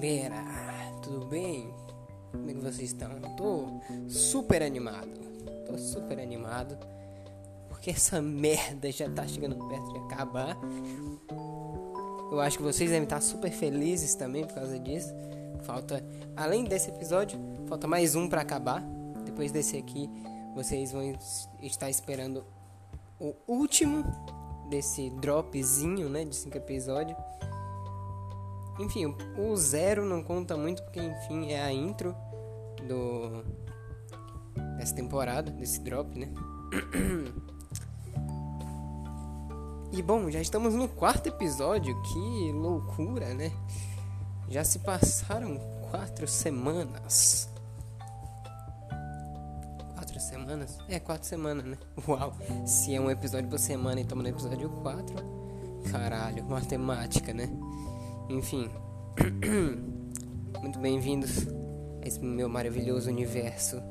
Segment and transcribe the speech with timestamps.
[0.00, 0.42] galera,
[1.02, 1.74] tudo bem?
[2.32, 3.10] Como é que vocês estão?
[3.36, 3.68] Tô
[4.08, 5.10] super animado,
[5.66, 6.78] tô super animado
[7.68, 10.56] porque essa merda já tá chegando perto de acabar.
[12.32, 15.12] Eu acho que vocês devem estar super felizes também por causa disso.
[15.64, 16.02] Falta,
[16.34, 18.82] além desse episódio, falta mais um para acabar.
[19.26, 20.08] Depois desse aqui,
[20.54, 21.02] vocês vão
[21.60, 22.42] estar esperando
[23.18, 24.02] o último
[24.70, 27.18] desse dropzinho, né, de cinco episódios.
[28.80, 32.16] Enfim, o zero não conta muito porque, enfim, é a intro
[32.88, 33.44] do
[34.78, 36.28] dessa temporada, desse drop, né?
[39.92, 43.50] E bom, já estamos no quarto episódio, que loucura, né?
[44.48, 45.58] Já se passaram
[45.90, 47.48] quatro semanas.
[49.94, 50.78] Quatro semanas?
[50.88, 51.76] É, quatro semanas, né?
[52.06, 52.32] Uau!
[52.64, 55.16] Se é um episódio por semana e estamos no episódio 4,
[55.90, 57.50] caralho, matemática, né?
[58.30, 58.70] Enfim.
[60.62, 61.48] Muito bem-vindos
[62.00, 63.82] a esse meu maravilhoso universo.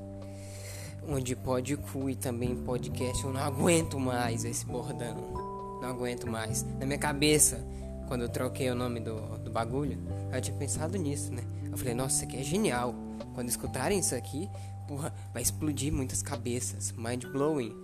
[1.05, 3.21] Onde pode cu e também podcast.
[3.21, 5.79] Eu não aguento mais esse bordão.
[5.81, 6.63] Não aguento mais.
[6.79, 7.59] Na minha cabeça,
[8.07, 9.99] quando eu troquei o nome do, do bagulho,
[10.33, 11.43] eu tinha pensado nisso, né?
[11.69, 12.95] Eu falei, nossa, isso aqui é genial.
[13.35, 14.49] Quando escutarem isso aqui,
[14.87, 16.93] porra, vai explodir muitas cabeças.
[16.93, 17.75] Mind blowing.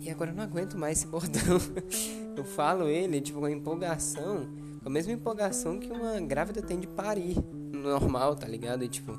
[0.00, 1.60] E agora eu não aguento mais esse bordão.
[2.36, 7.36] eu falo ele, tipo, com empolgação a mesma empolgação que uma grávida tem de parir
[7.72, 8.84] normal, tá ligado?
[8.84, 9.12] E tipo.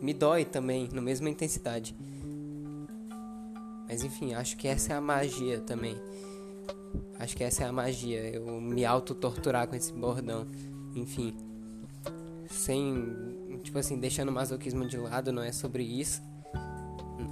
[0.00, 1.96] Me dói também, na mesma intensidade.
[3.88, 5.96] Mas enfim, acho que essa é a magia também.
[7.18, 8.20] Acho que essa é a magia.
[8.20, 10.46] Eu me auto-torturar com esse bordão.
[10.94, 11.34] Enfim.
[12.50, 13.58] Sem.
[13.62, 16.20] Tipo assim, deixando o masoquismo de lado, não é sobre isso.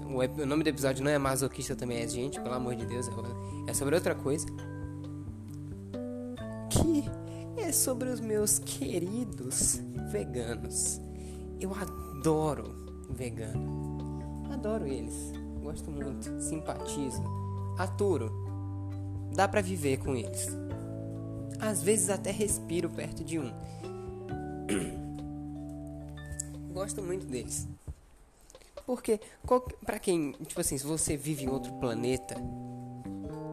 [0.06, 3.06] O, nome do episódio não é masoquista também, é gente, pelo amor de Deus.
[3.66, 4.46] É sobre outra coisa
[7.72, 9.80] sobre os meus queridos
[10.10, 11.00] veganos.
[11.60, 12.64] Eu adoro
[13.10, 14.48] vegano.
[14.52, 15.32] Adoro eles.
[15.62, 17.22] Gosto muito, simpatizo,
[17.78, 18.30] aturo.
[19.34, 20.48] Dá para viver com eles.
[21.58, 23.48] Às vezes até respiro perto de um.
[26.74, 27.66] Gosto muito deles.
[28.84, 29.20] Porque,
[29.86, 32.34] para quem, tipo assim, se você vive em outro planeta,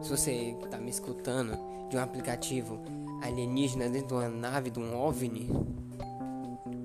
[0.02, 1.56] se você tá me escutando
[1.88, 2.80] de um aplicativo
[3.22, 5.48] alienígena dentro de uma nave, de um OVNI?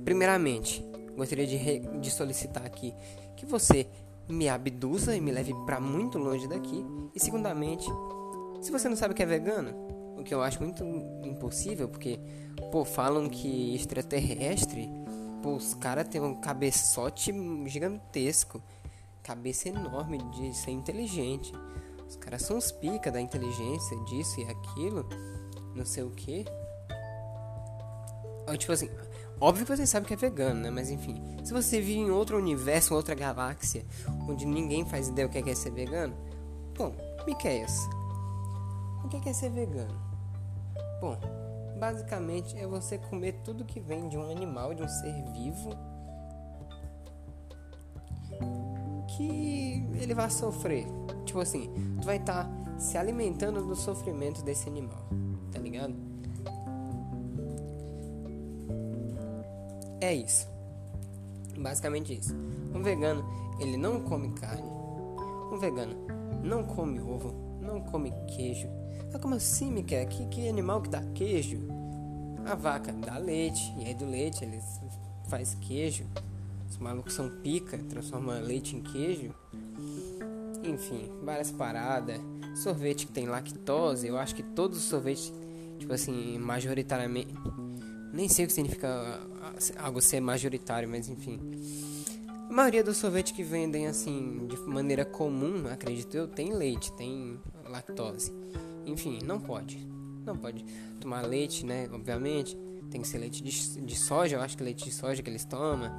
[0.04, 2.94] Primeiramente, gostaria de, de solicitar aqui
[3.36, 3.88] que você
[4.28, 6.86] me abduza e me leve para muito longe daqui.
[7.14, 7.86] E segundamente,
[8.62, 9.72] se você não sabe que é vegano,
[10.18, 10.84] o que eu acho muito
[11.24, 12.20] impossível, porque,
[12.72, 14.90] pô, falam que extraterrestre,
[15.42, 17.34] pô, os caras têm um cabeçote
[17.68, 18.62] gigantesco,
[19.22, 21.54] cabeça enorme de ser inteligente.
[22.08, 25.08] Os caras são os pica da inteligência, disso e aquilo
[25.76, 26.46] não sei o que.
[28.58, 28.90] Tipo assim,
[29.40, 30.70] óbvio que você sabe que é vegano, né?
[30.70, 33.86] Mas enfim, se você vive em outro universo, outra galáxia,
[34.28, 36.16] onde ninguém faz ideia o que é, é ser vegano,
[36.78, 40.00] bom, o que é, é ser vegano?
[41.02, 41.18] Bom,
[41.78, 45.72] basicamente é você comer tudo que vem de um animal, de um ser vivo,
[49.16, 50.86] que ele vai sofrer.
[51.26, 55.06] Tipo assim, tu vai estar tá se alimentando do sofrimento desse animal
[55.56, 55.96] tá ligado?
[60.02, 60.48] É isso.
[61.58, 62.36] Basicamente isso.
[62.74, 63.24] Um vegano,
[63.60, 64.70] ele não come carne.
[65.52, 65.96] Um vegano
[66.44, 68.68] não come ovo, não come queijo.
[69.14, 70.06] Ah, como assim, Miquel?
[70.08, 71.58] Que, que animal que dá queijo?
[72.46, 74.64] A vaca dá leite, e aí do leite eles
[75.30, 76.06] faz queijo.
[76.70, 79.34] Os malucos são pica, transforma leite em queijo.
[80.64, 82.20] Enfim, várias paradas.
[82.56, 85.32] Sorvete que tem lactose, eu acho que todos os sorvetes
[85.78, 87.34] tipo assim, majoritariamente.
[88.14, 88.88] Nem sei o que significa
[89.42, 89.54] ah,
[89.84, 91.40] algo ser majoritário, mas enfim.
[92.50, 97.40] A maioria dos sorvetes que vendem assim de maneira comum, acredito eu, tem leite, tem
[97.70, 98.32] lactose.
[98.86, 99.78] Enfim, não pode.
[100.26, 100.64] Não pode
[101.00, 101.90] tomar leite, né?
[101.92, 102.58] Obviamente.
[102.92, 105.44] Tem que ser leite de, de soja, eu acho que leite de soja que eles
[105.44, 105.92] tomam.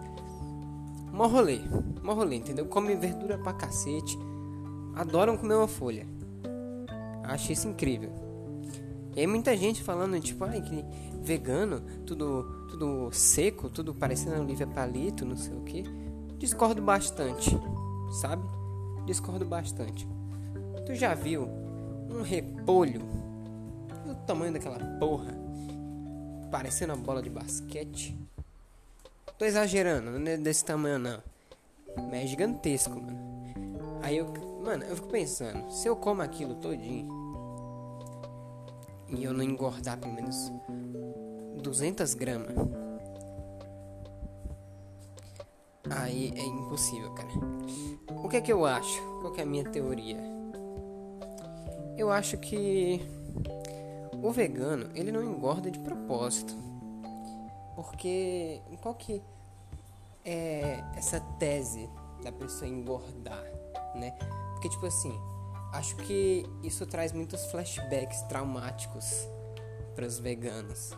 [1.16, 1.60] Mó rolê,
[2.02, 2.66] mó rolê, entendeu?
[2.66, 4.18] Come verdura pra cacete.
[4.94, 6.06] Adoram comer uma folha.
[7.24, 8.12] Acho isso incrível.
[9.14, 10.84] E aí muita gente falando, tipo, ai, que
[11.22, 15.84] vegano, tudo, tudo seco, tudo parecendo Olivia Palito, não sei o que.
[16.36, 17.58] Discordo bastante,
[18.20, 18.42] sabe?
[19.06, 20.06] Discordo bastante.
[20.84, 21.48] Tu já viu
[22.10, 23.00] um repolho
[24.04, 25.34] do tamanho daquela porra,
[26.50, 28.25] parecendo uma bola de basquete?
[29.38, 31.22] Tô exagerando, não é desse tamanho não.
[32.10, 33.18] Mas é gigantesco, mano.
[34.02, 34.32] Aí eu,
[34.64, 37.08] mano, eu fico pensando, se eu como aquilo todinho
[39.08, 40.50] e eu não engordar pelo menos
[41.62, 42.54] 200 gramas,
[45.90, 47.28] aí é impossível, cara.
[48.24, 49.02] O que é que eu acho?
[49.20, 50.18] Qual é a minha teoria?
[51.96, 53.00] Eu acho que
[54.22, 56.65] o vegano, ele não engorda de propósito.
[57.76, 59.22] Porque qual que
[60.24, 61.88] é essa tese
[62.24, 63.44] da pessoa engordar,
[63.94, 64.12] né?
[64.54, 65.16] Porque tipo assim,
[65.72, 69.28] acho que isso traz muitos flashbacks traumáticos
[69.94, 70.90] para os veganos,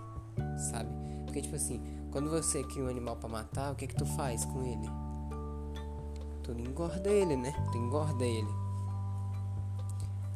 [0.70, 0.88] sabe?
[1.24, 1.82] Porque tipo assim,
[2.12, 4.88] quando você cria um animal para matar, o que que tu faz com ele?
[6.44, 7.52] Tu engorda ele, né?
[7.72, 8.48] Tu engorda ele.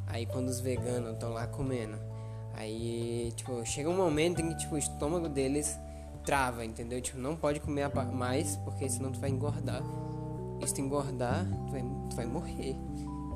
[0.09, 1.97] Aí quando os veganos estão lá comendo,
[2.55, 5.79] aí tipo, chega um momento em que tipo o estômago deles
[6.25, 7.01] trava, entendeu?
[7.01, 9.83] Tipo, não pode comer mais porque senão tu vai engordar.
[10.61, 12.77] E se tu engordar, tu vai, tu vai morrer,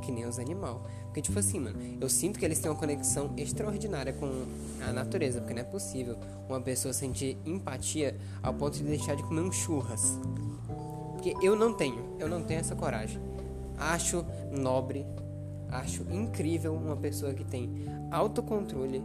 [0.03, 0.77] que nem os animais.
[1.05, 4.45] Porque, tipo assim, mano, eu sinto que eles têm uma conexão extraordinária com
[4.87, 6.17] a natureza, porque não é possível
[6.49, 10.19] uma pessoa sentir empatia ao ponto de deixar de comer um churras.
[11.13, 13.21] Porque eu não tenho, eu não tenho essa coragem.
[13.79, 15.05] Acho nobre,
[15.71, 19.03] acho incrível uma pessoa que tem autocontrole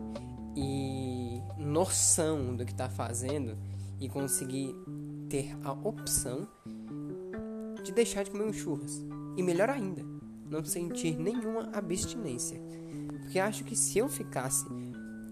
[0.55, 3.57] e noção do que está fazendo
[4.01, 4.75] e conseguir
[5.29, 6.47] ter a opção
[7.83, 9.05] de deixar de comer um churras.
[9.37, 10.03] E melhor ainda,
[10.49, 12.59] não sentir nenhuma abstinência.
[13.07, 14.65] Porque acho que se eu ficasse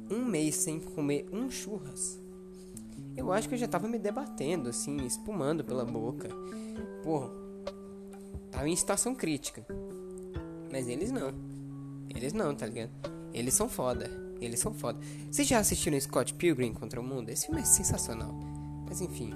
[0.09, 2.19] um mês sem comer um churras,
[3.17, 6.29] eu acho que eu já tava me debatendo, assim, espumando pela boca.
[7.03, 7.29] Pô,
[8.51, 9.65] tava em situação crítica.
[10.71, 11.33] Mas eles não.
[12.15, 12.91] Eles não, tá ligado?
[13.33, 14.09] Eles são foda.
[14.39, 14.99] Eles são foda.
[15.29, 17.29] Vocês já assistiram Scott Pilgrim contra o Mundo?
[17.29, 18.33] Esse filme é sensacional.
[18.89, 19.31] Mas enfim.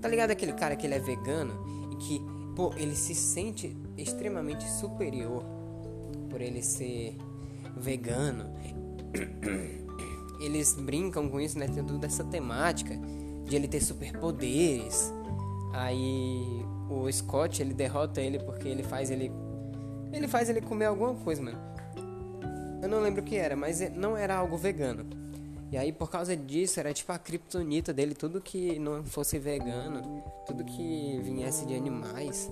[0.00, 1.52] Tá ligado aquele cara que ele é vegano
[1.92, 2.20] e que
[2.56, 5.44] pô, ele se sente extremamente superior
[6.28, 7.16] por ele ser
[7.76, 8.52] vegano.
[10.40, 11.68] Eles brincam com isso, né?
[11.68, 12.98] Tem tudo essa temática
[13.44, 15.12] de ele ter superpoderes.
[15.72, 19.30] Aí o Scott, ele derrota ele porque ele faz ele
[20.12, 21.58] ele faz ele comer alguma coisa, mano.
[22.82, 25.06] Eu não lembro o que era, mas é, não era algo vegano.
[25.72, 30.22] E aí, por causa disso, era tipo a criptonita dele, tudo que não fosse vegano,
[30.46, 32.50] tudo que viesse de animais,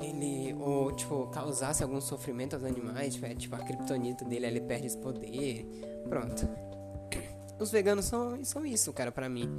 [0.00, 4.60] ele, ou tipo, causasse algum sofrimento aos animais, tipo, é, tipo a criptonita dele, ele
[4.60, 5.66] perde esse poder.
[6.08, 6.48] Pronto.
[7.58, 9.50] Os veganos são, são isso, cara, para mim.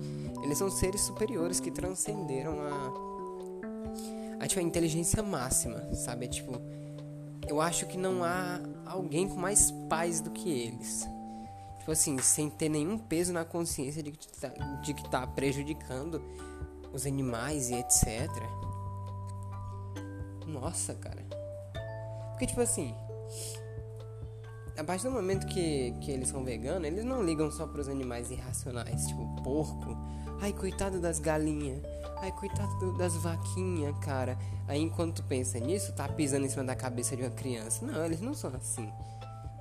[0.45, 6.23] Eles são seres superiores que transcenderam a, a, tipo, a inteligência máxima, sabe?
[6.23, 6.53] É, tipo,
[7.49, 11.05] eu acho que não há alguém com mais paz do que eles
[11.87, 14.49] tipo assim, sem ter nenhum peso na consciência de que tá,
[14.81, 16.21] de que tá prejudicando
[16.91, 18.29] os animais e etc.
[20.45, 21.25] Nossa, cara.
[22.31, 22.93] Porque, tipo assim,
[24.77, 27.87] a partir do momento que, que eles são veganos, eles não ligam só para os
[27.87, 29.97] animais irracionais, tipo porco.
[30.41, 31.81] Ai, coitado das galinhas.
[32.17, 34.37] Ai, coitado do, das vaquinhas, cara.
[34.67, 37.85] Aí, enquanto tu pensa nisso, tá pisando em cima da cabeça de uma criança.
[37.85, 38.91] Não, eles não são assim.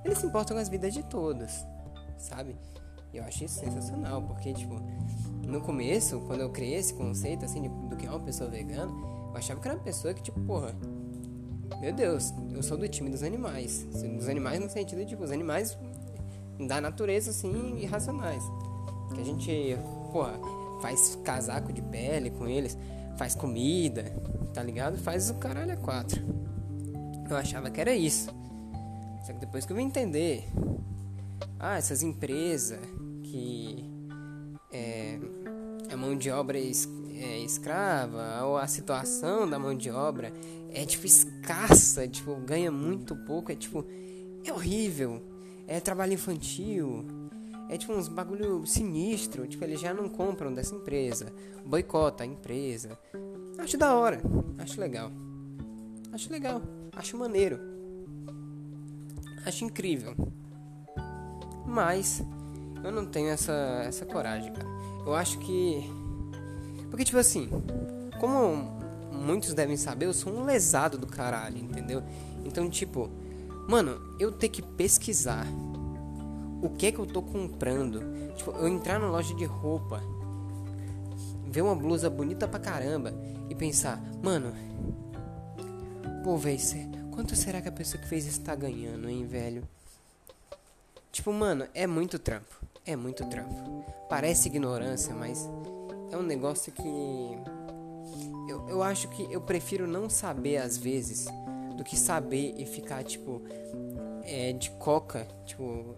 [0.03, 1.65] Eles se importam com as vidas de todas
[2.17, 2.55] sabe?
[3.13, 4.75] Eu achei isso sensacional, porque, tipo,
[5.47, 8.91] no começo, quando eu criei esse conceito, assim, de, do que é uma pessoa vegana,
[8.91, 10.75] eu achava que era uma pessoa que, tipo, porra,
[11.79, 13.83] meu Deus, eu sou do time dos animais.
[13.83, 15.77] Dos animais no sentido tipo, os animais
[16.67, 18.43] da natureza, assim, irracionais.
[19.13, 19.77] Que a gente,
[20.11, 20.39] porra,
[20.81, 22.77] faz casaco de pele com eles,
[23.15, 24.03] faz comida,
[24.53, 24.97] tá ligado?
[24.97, 26.21] Faz o caralho a quatro.
[27.29, 28.29] Eu achava que era isso.
[29.23, 30.49] Só que depois que eu vim entender
[31.59, 32.79] ah, essas empresas
[33.23, 33.83] que
[34.71, 35.19] é,
[35.91, 40.31] a mão de obra é, escrava ou a situação da mão de obra
[40.71, 43.85] é tipo escassa, tipo ganha muito pouco, é tipo
[44.45, 45.21] é horrível,
[45.67, 47.05] é trabalho infantil,
[47.69, 51.33] é tipo uns bagulho sinistro, tipo eles já não compram dessa empresa,
[51.65, 52.97] boicota a empresa.
[53.57, 54.21] Acho da hora,
[54.59, 55.11] acho legal,
[56.13, 56.61] acho legal,
[56.95, 57.59] acho maneiro,
[59.45, 60.15] acho incrível.
[61.77, 62.23] Mas
[62.83, 63.53] eu não tenho essa,
[63.85, 64.67] essa coragem, cara.
[65.05, 65.87] Eu acho que.
[66.89, 67.47] Porque, tipo assim,
[68.19, 68.79] como
[69.11, 72.01] muitos devem saber, eu sou um lesado do caralho, entendeu?
[72.43, 73.11] Então, tipo,
[73.69, 75.45] mano, eu ter que pesquisar
[76.63, 78.01] o que é que eu tô comprando.
[78.35, 80.01] Tipo, eu entrar na loja de roupa,
[81.45, 83.13] ver uma blusa bonita pra caramba
[83.51, 84.51] e pensar, mano,
[86.23, 86.57] pô, velho,
[87.11, 89.61] quanto será que a pessoa que fez isso tá ganhando, hein, velho?
[91.17, 92.61] Tipo, mano, é muito trampo.
[92.85, 93.83] É muito trampo.
[94.07, 95.49] Parece ignorância, mas
[96.11, 96.81] é um negócio que.
[98.47, 101.25] Eu, eu acho que eu prefiro não saber às vezes
[101.75, 103.41] do que saber e ficar, tipo,
[104.21, 105.95] é, de coca, tipo,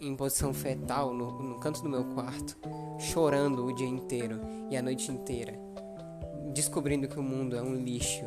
[0.00, 2.56] em posição fetal no, no canto do meu quarto,
[2.98, 4.40] chorando o dia inteiro
[4.70, 5.52] e a noite inteira.
[6.54, 8.24] descobrindo que o mundo é um lixo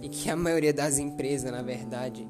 [0.00, 2.26] e que a maioria das empresas, na verdade,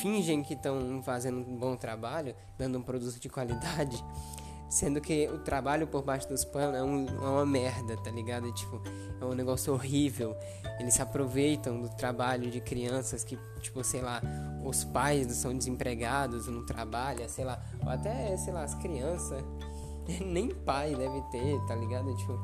[0.00, 4.02] fingem que estão fazendo um bom trabalho, dando um produto de qualidade,
[4.68, 8.50] sendo que o trabalho por baixo dos panos é, um, é uma merda, tá ligado?
[8.52, 8.80] Tipo,
[9.20, 10.34] é um negócio horrível.
[10.78, 14.22] Eles se aproveitam do trabalho de crianças que, tipo, sei lá,
[14.64, 19.44] os pais são desempregados, não trabalham, sei lá, ou até, sei lá, as crianças,
[20.24, 22.14] nem pai deve ter, tá ligado?
[22.16, 22.38] Tipo,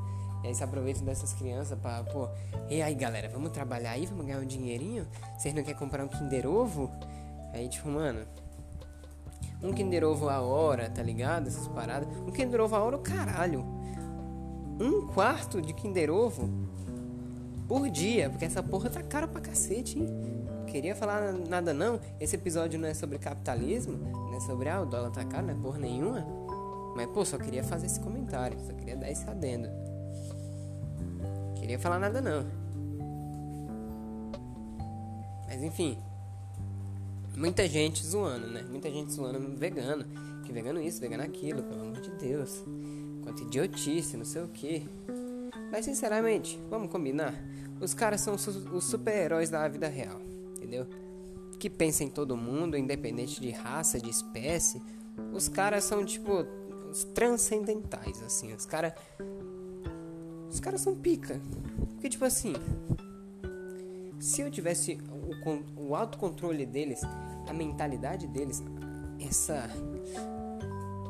[0.45, 2.29] e aí se aproveitam dessas crianças pra, pô,
[2.69, 5.07] e aí galera, vamos trabalhar aí, vamos ganhar um dinheirinho?
[5.37, 6.91] Vocês não querem comprar um Kinder Ovo?
[7.57, 8.21] Aí, tipo, mano,
[9.63, 11.47] um Kinder Ovo a hora, tá ligado?
[11.47, 12.07] Essas paradas.
[12.19, 13.65] Um Kinder Ovo a hora, o caralho.
[14.79, 16.51] Um quarto de Kinder Ovo
[17.67, 20.07] por dia, porque essa porra tá cara pra cacete, hein?
[20.67, 21.99] Queria falar nada não.
[22.21, 25.55] Esse episódio não é sobre capitalismo, não é sobre ah, o dólar tá caro, não
[25.55, 26.27] é porra nenhuma.
[26.95, 29.71] Mas pô, só queria fazer esse comentário, só queria dar esse adendo.
[31.55, 32.45] Queria falar nada não.
[35.47, 35.99] Mas enfim,
[37.37, 38.65] muita gente zoando, né?
[38.69, 40.05] Muita gente zoando vegano,
[40.45, 42.65] que vegano isso, vegano aquilo, pelo amor de Deus.
[43.23, 44.89] Quanto idiotice, não sei o que.
[45.71, 47.35] Mas sinceramente, vamos combinar?
[47.81, 50.21] Os caras são os super-heróis da vida real,
[50.57, 50.87] entendeu?
[51.59, 54.81] Que pensam em todo mundo, independente de raça, de espécie.
[55.33, 56.47] Os caras são tipo
[56.91, 58.53] os transcendentais, assim.
[58.55, 58.93] Os caras.
[60.51, 61.41] Os caras são pica.
[61.95, 62.55] Porque, tipo assim.
[64.19, 67.01] Se eu tivesse o, o autocontrole deles,
[67.49, 68.63] a mentalidade deles,
[69.21, 69.69] essa.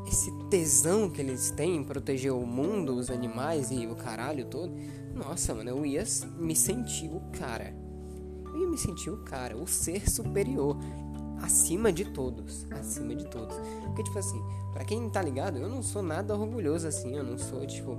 [0.07, 4.73] Esse tesão que eles têm em proteger o mundo, os animais e o caralho todo.
[5.13, 6.05] Nossa, mano, eu ia
[6.39, 7.75] me sentir o cara.
[8.45, 10.77] Eu ia me sentir o cara, o ser superior
[11.43, 13.57] acima de todos, acima de todos.
[13.85, 14.43] Porque tipo assim,
[14.73, 17.99] para quem tá ligado, eu não sou nada orgulhoso assim, eu não sou tipo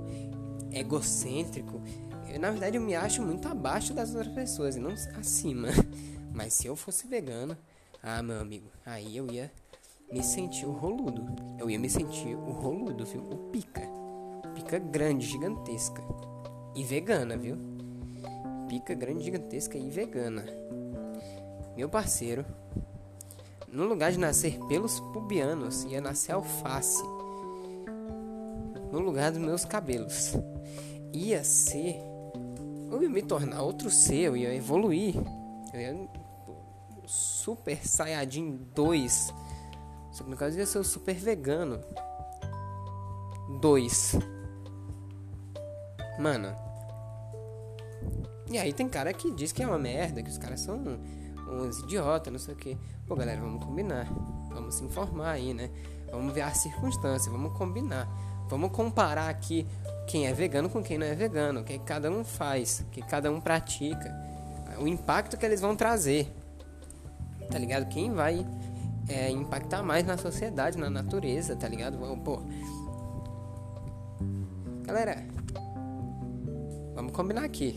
[0.72, 1.80] egocêntrico.
[2.28, 5.68] Eu, na verdade eu me acho muito abaixo das outras pessoas e não acima.
[6.32, 7.56] Mas se eu fosse vegano,
[8.02, 9.50] ah, meu amigo, aí eu ia
[10.12, 11.26] me sentir o roludo.
[11.58, 13.22] Eu ia me sentir o roludo, viu?
[13.22, 13.82] O pica.
[14.54, 16.02] Pica grande, gigantesca.
[16.74, 17.56] E vegana, viu?
[18.68, 20.44] Pica grande, gigantesca e vegana.
[21.76, 22.44] Meu parceiro,
[23.70, 27.02] no lugar de nascer pelos pubianos, ia nascer alface.
[28.90, 30.34] No lugar dos meus cabelos.
[31.12, 32.07] Ia ser.
[32.90, 35.14] Eu ia me tornar outro ser, eu ia evoluir.
[35.72, 36.08] Eu ia.
[37.06, 39.34] Super Saiyajin 2.
[40.12, 41.80] Só que no caso ia ser o Super Vegano
[43.60, 44.16] 2.
[46.18, 46.54] Mano.
[48.50, 50.82] E aí tem cara que diz que é uma merda, que os caras são
[51.48, 52.78] uns idiotas, não sei o que.
[53.06, 54.06] Pô, galera, vamos combinar.
[54.50, 55.70] Vamos se informar aí, né?
[56.10, 58.08] Vamos ver as circunstâncias, vamos combinar.
[58.48, 59.66] Vamos comparar aqui
[60.08, 63.02] quem é vegano com quem não é vegano, o que cada um faz, o que
[63.02, 64.10] cada um pratica,
[64.80, 66.32] o impacto que eles vão trazer.
[67.50, 67.86] Tá ligado?
[67.88, 68.44] Quem vai
[69.08, 71.98] é, impactar mais na sociedade, na natureza, tá ligado?
[72.24, 72.40] Pô.
[74.84, 75.24] Galera,
[76.94, 77.76] vamos combinar aqui.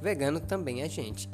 [0.00, 1.28] Vegano também é gente.